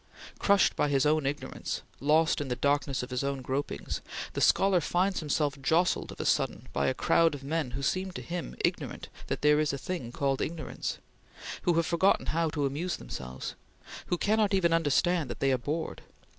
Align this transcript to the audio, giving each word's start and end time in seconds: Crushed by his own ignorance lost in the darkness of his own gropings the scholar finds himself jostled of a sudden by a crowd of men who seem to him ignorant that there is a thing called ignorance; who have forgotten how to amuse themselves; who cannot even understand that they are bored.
Crushed 0.39 0.75
by 0.75 0.87
his 0.89 1.05
own 1.05 1.27
ignorance 1.27 1.83
lost 1.99 2.41
in 2.41 2.47
the 2.47 2.55
darkness 2.55 3.03
of 3.03 3.11
his 3.11 3.23
own 3.23 3.43
gropings 3.43 4.01
the 4.33 4.41
scholar 4.41 4.81
finds 4.81 5.19
himself 5.19 5.61
jostled 5.61 6.11
of 6.11 6.19
a 6.19 6.25
sudden 6.25 6.67
by 6.73 6.87
a 6.87 6.93
crowd 6.95 7.35
of 7.35 7.43
men 7.43 7.69
who 7.77 7.83
seem 7.83 8.09
to 8.13 8.21
him 8.23 8.55
ignorant 8.65 9.09
that 9.27 9.43
there 9.43 9.59
is 9.59 9.73
a 9.73 9.77
thing 9.77 10.11
called 10.11 10.41
ignorance; 10.41 10.97
who 11.61 11.73
have 11.75 11.85
forgotten 11.85 12.25
how 12.25 12.49
to 12.49 12.65
amuse 12.65 12.97
themselves; 12.97 13.53
who 14.07 14.17
cannot 14.17 14.55
even 14.55 14.73
understand 14.73 15.29
that 15.29 15.39
they 15.39 15.51
are 15.51 15.59
bored. 15.59 16.01